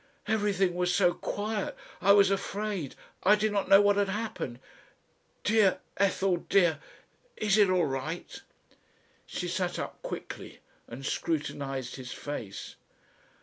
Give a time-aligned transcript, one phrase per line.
[0.27, 4.57] "Everything was so quiet, I was afraid I did not know what had happened.
[5.43, 6.79] Dear Ethel dear.
[7.37, 8.41] Is it all right?"
[9.27, 12.77] She sat up quickly and scrutinised his face.